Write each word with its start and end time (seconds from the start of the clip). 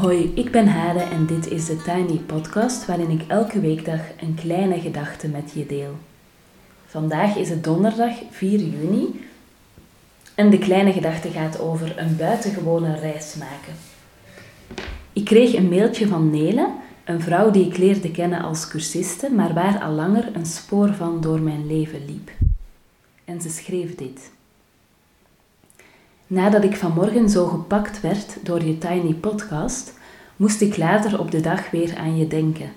Hoi, 0.00 0.32
ik 0.34 0.50
ben 0.50 0.68
Hade 0.68 1.00
en 1.00 1.26
dit 1.26 1.50
is 1.50 1.66
de 1.66 1.82
Tiny 1.82 2.18
Podcast 2.18 2.86
waarin 2.86 3.10
ik 3.10 3.22
elke 3.28 3.60
weekdag 3.60 4.00
een 4.20 4.34
kleine 4.34 4.80
gedachte 4.80 5.28
met 5.28 5.52
je 5.54 5.66
deel. 5.66 5.96
Vandaag 6.86 7.36
is 7.36 7.48
het 7.48 7.64
donderdag 7.64 8.14
4 8.30 8.58
juni 8.58 9.20
en 10.34 10.50
de 10.50 10.58
kleine 10.58 10.92
gedachte 10.92 11.30
gaat 11.30 11.60
over 11.60 11.98
een 11.98 12.16
buitengewone 12.16 12.98
reis 12.98 13.34
maken. 13.34 13.74
Ik 15.12 15.24
kreeg 15.24 15.54
een 15.54 15.68
mailtje 15.68 16.06
van 16.06 16.30
Nele, 16.30 16.68
een 17.04 17.20
vrouw 17.20 17.50
die 17.50 17.66
ik 17.66 17.76
leerde 17.76 18.10
kennen 18.10 18.42
als 18.42 18.68
cursiste, 18.68 19.30
maar 19.30 19.54
waar 19.54 19.82
al 19.82 19.92
langer 19.92 20.28
een 20.32 20.46
spoor 20.46 20.94
van 20.94 21.20
door 21.20 21.40
mijn 21.40 21.66
leven 21.66 22.04
liep. 22.06 22.30
En 23.24 23.40
ze 23.40 23.48
schreef 23.48 23.94
dit. 23.94 24.30
Nadat 26.26 26.64
ik 26.64 26.76
vanmorgen 26.76 27.30
zo 27.30 27.46
gepakt 27.46 28.00
werd 28.00 28.36
door 28.42 28.64
je 28.64 28.78
Tiny 28.78 29.14
Podcast, 29.14 29.94
moest 30.36 30.60
ik 30.60 30.76
later 30.76 31.20
op 31.20 31.30
de 31.30 31.40
dag 31.40 31.70
weer 31.70 31.96
aan 31.96 32.16
je 32.16 32.26
denken. 32.26 32.72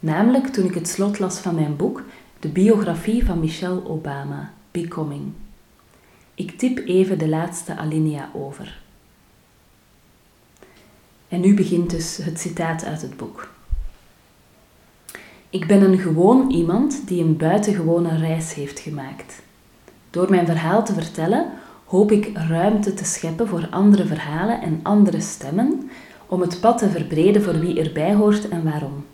Namelijk 0.00 0.46
toen 0.46 0.64
ik 0.64 0.74
het 0.74 0.88
slot 0.88 1.18
las 1.18 1.38
van 1.38 1.54
mijn 1.54 1.76
boek, 1.76 2.02
de 2.40 2.48
biografie 2.48 3.24
van 3.24 3.40
Michelle 3.40 3.88
Obama, 3.88 4.52
Becoming. 4.70 5.32
Ik 6.34 6.58
tip 6.58 6.78
even 6.86 7.18
de 7.18 7.28
laatste 7.28 7.76
alinea 7.76 8.30
over. 8.34 8.80
En 11.28 11.40
nu 11.40 11.54
begint 11.54 11.90
dus 11.90 12.16
het 12.16 12.40
citaat 12.40 12.84
uit 12.84 13.02
het 13.02 13.16
boek. 13.16 13.48
Ik 15.50 15.66
ben 15.66 15.82
een 15.82 15.98
gewoon 15.98 16.50
iemand 16.50 17.06
die 17.06 17.24
een 17.24 17.36
buitengewone 17.36 18.16
reis 18.16 18.54
heeft 18.54 18.80
gemaakt. 18.80 19.42
Door 20.10 20.30
mijn 20.30 20.46
verhaal 20.46 20.84
te 20.84 20.92
vertellen 20.92 21.50
hoop 21.88 22.12
ik 22.12 22.30
ruimte 22.34 22.94
te 22.94 23.04
scheppen 23.04 23.48
voor 23.48 23.68
andere 23.70 24.04
verhalen 24.04 24.62
en 24.62 24.80
andere 24.82 25.20
stemmen, 25.20 25.90
om 26.26 26.40
het 26.40 26.60
pad 26.60 26.78
te 26.78 26.90
verbreden 26.90 27.42
voor 27.42 27.58
wie 27.58 27.80
erbij 27.80 28.14
hoort 28.14 28.48
en 28.48 28.64
waarom. 28.64 29.04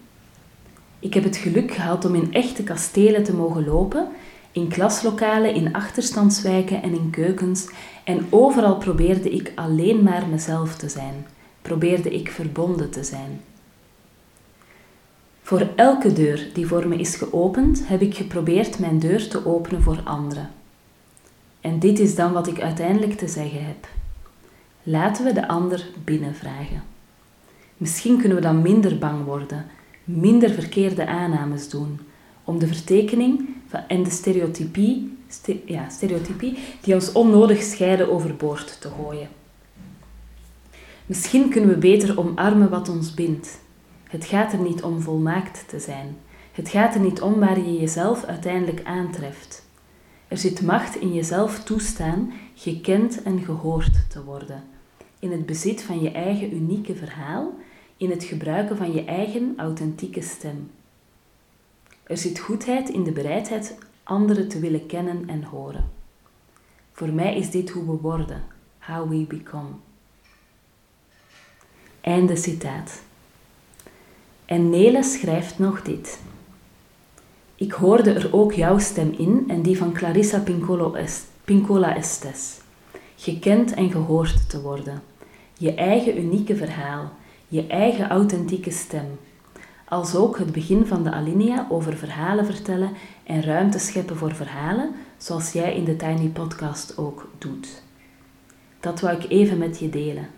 Ik 0.98 1.14
heb 1.14 1.25
het 1.25 1.36
geluk 1.36 1.72
gehad 1.72 2.05
om 2.05 2.14
in 2.14 2.33
echte 2.33 2.62
kastelen 2.62 3.22
te 3.22 3.34
mogen 3.34 3.64
lopen, 3.64 4.08
in 4.53 4.69
klaslokalen, 4.69 5.55
in 5.55 5.72
achterstandswijken 5.72 6.83
en 6.83 6.94
in 6.94 7.11
keukens, 7.11 7.69
en 8.05 8.27
overal 8.31 8.77
probeerde 8.77 9.31
ik 9.31 9.53
alleen 9.55 10.03
maar 10.03 10.27
mezelf 10.31 10.77
te 10.77 10.88
zijn, 10.88 11.27
probeerde 11.62 12.11
ik 12.11 12.31
verbonden 12.31 12.91
te 12.91 13.05
zijn. 13.05 13.41
Voor 15.42 15.69
elke 15.77 16.12
deur 16.12 16.47
die 16.55 16.66
voor 16.66 16.88
me 16.88 16.97
is 16.97 17.16
geopend, 17.16 17.88
heb 17.88 18.00
ik 18.00 18.14
geprobeerd 18.14 18.78
mijn 18.78 18.98
deur 18.98 19.28
te 19.28 19.47
openen 19.47 19.83
voor 19.83 20.00
anderen. 20.05 20.50
En 21.75 21.80
dit 21.80 21.98
is 21.98 22.14
dan 22.14 22.33
wat 22.33 22.47
ik 22.47 22.61
uiteindelijk 22.61 23.12
te 23.12 23.28
zeggen 23.28 23.64
heb. 23.64 23.89
Laten 24.83 25.25
we 25.25 25.33
de 25.33 25.48
ander 25.48 25.86
binnenvragen. 26.05 26.83
Misschien 27.77 28.19
kunnen 28.19 28.36
we 28.36 28.42
dan 28.42 28.62
minder 28.62 28.98
bang 28.98 29.25
worden, 29.25 29.66
minder 30.05 30.50
verkeerde 30.50 31.06
aannames 31.06 31.69
doen, 31.69 32.00
om 32.44 32.58
de 32.58 32.66
vertekening 32.66 33.48
en 33.89 34.03
de 34.03 34.11
stereotypie, 34.11 35.16
ja, 35.64 35.89
stereotypie 35.89 36.58
die 36.81 36.94
ons 36.94 37.12
onnodig 37.12 37.62
scheiden 37.62 38.12
overboord 38.12 38.81
te 38.81 38.88
gooien. 38.88 39.28
Misschien 41.06 41.48
kunnen 41.48 41.70
we 41.70 41.77
beter 41.77 42.19
omarmen 42.19 42.70
wat 42.70 42.88
ons 42.88 43.14
bindt. 43.14 43.59
Het 44.09 44.25
gaat 44.25 44.53
er 44.53 44.61
niet 44.61 44.83
om 44.83 45.00
volmaakt 45.00 45.69
te 45.69 45.78
zijn. 45.78 46.16
Het 46.53 46.69
gaat 46.69 46.94
er 46.94 47.00
niet 47.00 47.20
om 47.20 47.41
waar 47.41 47.59
je 47.59 47.78
jezelf 47.78 48.25
uiteindelijk 48.25 48.81
aantreft. 48.84 49.62
Er 50.35 50.41
zit 50.41 50.63
macht 50.63 50.97
in 50.97 51.15
jezelf 51.15 51.65
toestaan 51.65 52.33
gekend 52.55 53.23
en 53.23 53.41
gehoord 53.45 54.11
te 54.11 54.25
worden. 54.25 54.65
In 55.19 55.31
het 55.31 55.47
bezit 55.47 55.83
van 55.83 56.00
je 56.00 56.11
eigen 56.11 56.55
unieke 56.55 56.95
verhaal, 56.95 57.55
in 57.97 58.11
het 58.11 58.25
gebruiken 58.25 58.77
van 58.77 58.93
je 58.93 59.05
eigen 59.05 59.55
authentieke 59.56 60.23
stem. 60.23 60.71
Er 62.03 62.17
zit 62.17 62.39
goedheid 62.39 62.89
in 62.89 63.05
de 63.05 63.12
bereidheid 63.12 63.78
anderen 64.03 64.49
te 64.49 64.59
willen 64.59 64.87
kennen 64.87 65.28
en 65.28 65.43
horen. 65.43 65.91
Voor 66.93 67.12
mij 67.12 67.37
is 67.37 67.50
dit 67.50 67.71
hoe 67.71 67.84
we 67.84 68.00
worden, 68.00 68.43
how 68.78 69.11
we 69.11 69.17
become. 69.17 69.71
Einde 72.00 72.37
citaat. 72.37 73.03
En 74.44 74.71
Nele 74.71 75.03
schrijft 75.03 75.59
nog 75.59 75.83
dit. 75.83 76.19
Ik 77.64 77.72
hoorde 77.72 78.12
er 78.12 78.28
ook 78.32 78.52
jouw 78.52 78.78
stem 78.78 79.14
in 79.16 79.44
en 79.48 79.62
die 79.62 79.78
van 79.78 79.92
Clarissa 79.92 80.42
Pincola 81.44 81.97
Estes. 81.97 82.60
Gekend 83.16 83.75
en 83.75 83.91
gehoord 83.91 84.50
te 84.50 84.60
worden. 84.60 85.02
Je 85.58 85.75
eigen 85.75 86.19
unieke 86.19 86.56
verhaal, 86.56 87.10
je 87.48 87.66
eigen 87.66 88.08
authentieke 88.08 88.70
stem. 88.70 89.19
Als 89.88 90.14
ook 90.14 90.38
het 90.38 90.52
begin 90.52 90.86
van 90.86 91.02
de 91.02 91.10
alinea 91.10 91.66
over 91.70 91.97
verhalen 91.97 92.47
vertellen 92.47 92.91
en 93.22 93.42
ruimte 93.42 93.78
scheppen 93.78 94.16
voor 94.16 94.34
verhalen, 94.34 94.94
zoals 95.16 95.52
jij 95.52 95.76
in 95.76 95.84
de 95.84 95.96
Tiny 95.96 96.28
Podcast 96.28 96.98
ook 96.98 97.28
doet. 97.38 97.82
Dat 98.81 99.00
wou 99.00 99.16
ik 99.16 99.31
even 99.31 99.58
met 99.58 99.78
je 99.78 99.91
delen. 99.91 100.28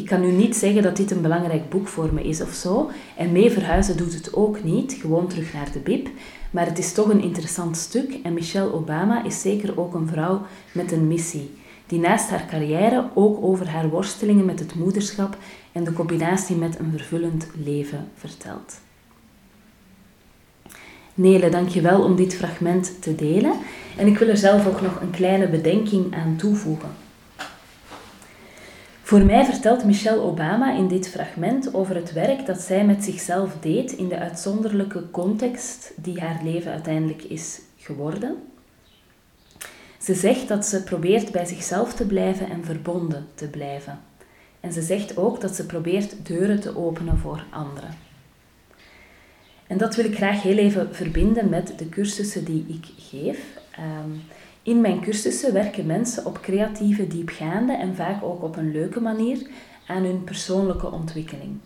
Ik 0.00 0.06
kan 0.06 0.20
nu 0.20 0.30
niet 0.30 0.56
zeggen 0.56 0.82
dat 0.82 0.96
dit 0.96 1.10
een 1.10 1.22
belangrijk 1.22 1.68
boek 1.68 1.88
voor 1.88 2.14
me 2.14 2.22
is 2.22 2.40
of 2.40 2.52
zo. 2.52 2.90
En 3.16 3.32
mee 3.32 3.50
verhuizen 3.50 3.96
doet 3.96 4.14
het 4.14 4.34
ook 4.34 4.64
niet, 4.64 4.92
gewoon 5.00 5.26
terug 5.26 5.52
naar 5.52 5.72
de 5.72 5.78
bib. 5.78 6.08
Maar 6.50 6.66
het 6.66 6.78
is 6.78 6.92
toch 6.92 7.08
een 7.08 7.22
interessant 7.22 7.76
stuk 7.76 8.18
en 8.22 8.32
Michelle 8.32 8.72
Obama 8.72 9.24
is 9.24 9.40
zeker 9.40 9.80
ook 9.80 9.94
een 9.94 10.08
vrouw 10.08 10.42
met 10.72 10.92
een 10.92 11.08
missie. 11.08 11.50
Die 11.86 11.98
naast 11.98 12.30
haar 12.30 12.46
carrière 12.46 13.08
ook 13.14 13.44
over 13.44 13.68
haar 13.68 13.88
worstelingen 13.88 14.44
met 14.44 14.58
het 14.58 14.74
moederschap 14.74 15.36
en 15.72 15.84
de 15.84 15.92
combinatie 15.92 16.56
met 16.56 16.78
een 16.78 16.90
vervullend 16.90 17.46
leven 17.64 18.08
vertelt. 18.14 18.80
Nele, 21.14 21.48
dankjewel 21.48 22.02
om 22.02 22.16
dit 22.16 22.34
fragment 22.34 23.02
te 23.02 23.14
delen. 23.14 23.52
En 23.96 24.06
ik 24.06 24.18
wil 24.18 24.28
er 24.28 24.36
zelf 24.36 24.66
ook 24.66 24.80
nog 24.80 25.00
een 25.00 25.10
kleine 25.10 25.48
bedenking 25.48 26.14
aan 26.14 26.36
toevoegen. 26.36 27.08
Voor 29.10 29.24
mij 29.24 29.44
vertelt 29.44 29.84
Michelle 29.84 30.20
Obama 30.20 30.72
in 30.72 30.88
dit 30.88 31.08
fragment 31.08 31.74
over 31.74 31.94
het 31.94 32.12
werk 32.12 32.46
dat 32.46 32.60
zij 32.60 32.84
met 32.84 33.04
zichzelf 33.04 33.56
deed 33.60 33.92
in 33.92 34.08
de 34.08 34.18
uitzonderlijke 34.18 35.10
context 35.10 35.92
die 35.96 36.20
haar 36.20 36.40
leven 36.44 36.72
uiteindelijk 36.72 37.22
is 37.22 37.60
geworden. 37.76 38.36
Ze 39.98 40.14
zegt 40.14 40.48
dat 40.48 40.66
ze 40.66 40.82
probeert 40.82 41.32
bij 41.32 41.44
zichzelf 41.44 41.94
te 41.94 42.06
blijven 42.06 42.50
en 42.50 42.64
verbonden 42.64 43.26
te 43.34 43.48
blijven. 43.48 44.00
En 44.60 44.72
ze 44.72 44.82
zegt 44.82 45.16
ook 45.16 45.40
dat 45.40 45.54
ze 45.54 45.66
probeert 45.66 46.26
deuren 46.26 46.60
te 46.60 46.76
openen 46.76 47.18
voor 47.18 47.44
anderen. 47.50 47.94
En 49.66 49.78
dat 49.78 49.94
wil 49.94 50.04
ik 50.04 50.16
graag 50.16 50.42
heel 50.42 50.58
even 50.58 50.94
verbinden 50.94 51.48
met 51.48 51.72
de 51.76 51.88
cursussen 51.88 52.44
die 52.44 52.64
ik 52.68 52.86
geef. 52.98 53.38
Ehm, 53.70 54.10
in 54.62 54.80
mijn 54.80 55.00
cursussen 55.00 55.52
werken 55.52 55.86
mensen 55.86 56.26
op 56.26 56.40
creatieve, 56.40 57.06
diepgaande 57.06 57.72
en 57.72 57.96
vaak 57.96 58.22
ook 58.22 58.42
op 58.42 58.56
een 58.56 58.72
leuke 58.72 59.00
manier 59.00 59.50
aan 59.86 60.02
hun 60.04 60.24
persoonlijke 60.24 60.90
ontwikkeling. 60.90 61.58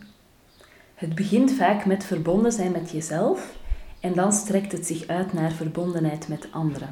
Het 0.94 1.14
begint 1.14 1.52
vaak 1.52 1.84
met 1.84 2.04
verbonden 2.04 2.52
zijn 2.52 2.72
met 2.72 2.90
jezelf 2.90 3.56
en 4.00 4.14
dan 4.14 4.32
strekt 4.32 4.72
het 4.72 4.86
zich 4.86 5.06
uit 5.06 5.32
naar 5.32 5.52
verbondenheid 5.52 6.28
met 6.28 6.48
anderen. 6.50 6.90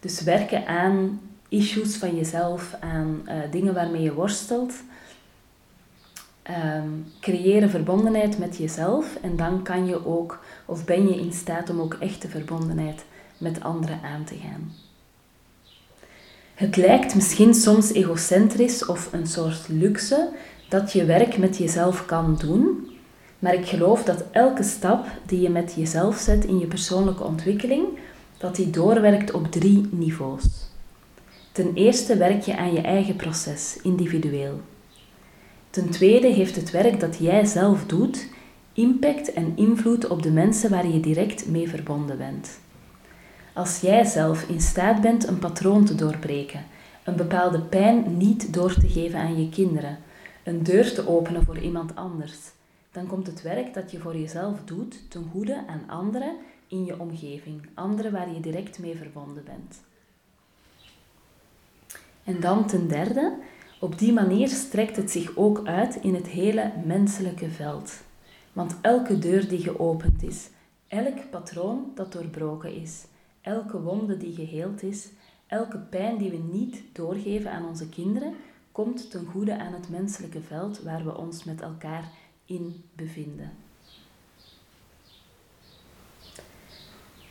Dus 0.00 0.22
werken 0.22 0.66
aan 0.66 1.20
issues 1.48 1.96
van 1.96 2.16
jezelf, 2.16 2.76
aan 2.80 3.22
uh, 3.26 3.34
dingen 3.50 3.74
waarmee 3.74 4.02
je 4.02 4.14
worstelt. 4.14 4.74
Um, 6.74 7.06
creëren 7.20 7.70
verbondenheid 7.70 8.38
met 8.38 8.56
jezelf 8.56 9.16
en 9.22 9.36
dan 9.36 9.62
kan 9.62 9.86
je 9.86 10.06
ook, 10.06 10.44
of 10.64 10.84
ben 10.84 11.08
je 11.08 11.20
in 11.20 11.32
staat 11.32 11.70
om 11.70 11.80
ook 11.80 11.94
echte 11.94 12.28
verbondenheid 12.28 13.04
met 13.38 13.62
anderen 13.62 14.00
aan 14.02 14.24
te 14.24 14.34
gaan. 14.42 14.72
Het 16.54 16.76
lijkt 16.76 17.14
misschien 17.14 17.54
soms 17.54 17.92
egocentrisch 17.92 18.86
of 18.86 19.12
een 19.12 19.26
soort 19.26 19.68
luxe 19.68 20.28
dat 20.68 20.92
je 20.92 21.04
werk 21.04 21.38
met 21.38 21.58
jezelf 21.58 22.06
kan 22.06 22.36
doen, 22.36 22.90
maar 23.38 23.54
ik 23.54 23.66
geloof 23.66 24.02
dat 24.02 24.24
elke 24.30 24.62
stap 24.62 25.06
die 25.26 25.40
je 25.40 25.50
met 25.50 25.74
jezelf 25.76 26.16
zet 26.16 26.44
in 26.44 26.58
je 26.58 26.66
persoonlijke 26.66 27.24
ontwikkeling, 27.24 27.84
dat 28.38 28.56
die 28.56 28.70
doorwerkt 28.70 29.32
op 29.32 29.50
drie 29.50 29.88
niveaus. 29.90 30.44
Ten 31.52 31.74
eerste 31.74 32.16
werk 32.16 32.42
je 32.42 32.56
aan 32.56 32.72
je 32.72 32.80
eigen 32.80 33.16
proces, 33.16 33.78
individueel. 33.82 34.60
Ten 35.70 35.90
tweede 35.90 36.26
heeft 36.26 36.56
het 36.56 36.70
werk 36.70 37.00
dat 37.00 37.16
jij 37.18 37.44
zelf 37.44 37.84
doet 37.84 38.28
impact 38.72 39.32
en 39.32 39.52
invloed 39.54 40.08
op 40.08 40.22
de 40.22 40.30
mensen 40.30 40.70
waar 40.70 40.88
je 40.88 41.00
direct 41.00 41.48
mee 41.48 41.68
verbonden 41.68 42.18
bent. 42.18 42.58
Als 43.56 43.80
jij 43.80 44.04
zelf 44.04 44.48
in 44.48 44.60
staat 44.60 45.00
bent 45.00 45.26
een 45.26 45.38
patroon 45.38 45.84
te 45.84 45.94
doorbreken, 45.94 46.64
een 47.04 47.16
bepaalde 47.16 47.60
pijn 47.60 48.16
niet 48.16 48.54
door 48.54 48.74
te 48.74 48.88
geven 48.88 49.18
aan 49.18 49.42
je 49.42 49.48
kinderen, 49.48 49.98
een 50.44 50.62
deur 50.62 50.94
te 50.94 51.08
openen 51.08 51.44
voor 51.44 51.58
iemand 51.58 51.94
anders, 51.94 52.38
dan 52.92 53.06
komt 53.06 53.26
het 53.26 53.42
werk 53.42 53.74
dat 53.74 53.90
je 53.90 53.98
voor 53.98 54.16
jezelf 54.16 54.58
doet 54.64 55.10
ten 55.10 55.28
goede 55.32 55.64
aan 55.66 55.84
anderen 55.86 56.36
in 56.66 56.84
je 56.84 57.00
omgeving, 57.00 57.68
anderen 57.74 58.12
waar 58.12 58.32
je 58.32 58.40
direct 58.40 58.78
mee 58.78 58.96
verbonden 58.96 59.44
bent. 59.44 59.80
En 62.24 62.40
dan 62.40 62.66
ten 62.66 62.88
derde, 62.88 63.34
Op 63.80 63.98
die 63.98 64.12
manier 64.12 64.48
strekt 64.48 64.96
het 64.96 65.10
zich 65.10 65.36
ook 65.36 65.66
uit 65.66 65.96
in 65.96 66.14
het 66.14 66.26
hele 66.26 66.72
menselijke 66.84 67.50
veld. 67.50 67.92
Want 68.52 68.76
elke 68.80 69.18
deur 69.18 69.48
die 69.48 69.62
geopend 69.62 70.22
is, 70.22 70.48
elk 70.88 71.30
patroon 71.30 71.90
dat 71.94 72.12
doorbroken 72.12 72.74
is, 72.74 73.04
elke 73.46 73.80
wonde 73.80 74.16
die 74.16 74.34
geheeld 74.34 74.82
is, 74.82 75.08
elke 75.46 75.78
pijn 75.78 76.16
die 76.16 76.30
we 76.30 76.42
niet 76.52 76.82
doorgeven 76.92 77.52
aan 77.52 77.68
onze 77.68 77.88
kinderen, 77.88 78.34
komt 78.72 79.10
ten 79.10 79.26
goede 79.26 79.58
aan 79.58 79.72
het 79.72 79.88
menselijke 79.88 80.40
veld 80.40 80.82
waar 80.82 81.04
we 81.04 81.16
ons 81.16 81.44
met 81.44 81.60
elkaar 81.60 82.10
in 82.44 82.84
bevinden. 82.94 83.52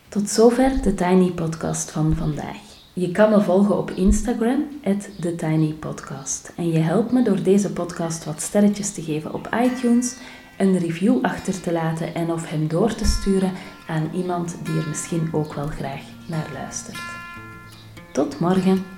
Tot 0.10 0.30
zover 0.30 0.82
de 0.82 0.94
Tiny 0.94 1.32
Podcast 1.32 1.92
van 1.92 2.16
vandaag. 2.16 2.58
Je 2.94 3.12
kan 3.12 3.30
me 3.30 3.42
volgen 3.42 3.78
op 3.78 3.92
Instagram, 3.92 4.68
TheTinyPodcast. 5.22 6.54
En 6.56 6.68
je 6.68 6.80
helpt 6.80 7.12
me 7.12 7.22
door 7.24 7.44
deze 7.44 7.74
podcast 7.74 8.26
wat 8.26 8.42
sterretjes 8.42 8.94
te 8.94 9.02
geven 9.02 9.34
op 9.34 9.50
iTunes, 9.64 10.18
een 10.58 10.78
review 10.78 11.24
achter 11.24 11.62
te 11.62 11.72
laten 11.72 12.16
en 12.16 12.32
of 12.32 12.50
hem 12.50 12.68
door 12.68 12.96
te 12.96 13.06
sturen 13.06 13.52
aan 13.88 14.10
iemand 14.14 14.58
die 14.64 14.80
er 14.80 14.88
misschien 14.88 15.30
ook 15.32 15.54
wel 15.54 15.68
graag 15.68 16.02
naar 16.28 16.50
luistert. 16.54 17.00
Tot 18.12 18.40
morgen! 18.40 18.95